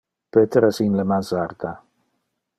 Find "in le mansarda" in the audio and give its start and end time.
0.85-1.75